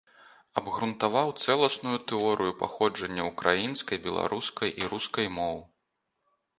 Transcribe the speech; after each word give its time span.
Абгрунтаваў 0.61 1.29
цэласную 1.43 1.93
тэорыю 2.13 2.51
паходжання 2.63 3.29
ўкраінскай, 3.31 3.97
беларускай 4.09 4.69
і 4.83 4.95
рускай 4.97 5.27
моў. 5.41 5.57